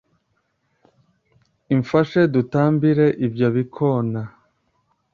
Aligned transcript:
imfashe 1.73 2.21
dutambire 2.33 3.05
ibyo 3.25 3.47
bikona 3.55 4.21